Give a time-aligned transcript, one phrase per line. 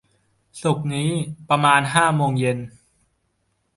[0.61, 1.11] ศุกร์นี้
[1.49, 2.57] ประมาณหกโมงเย็น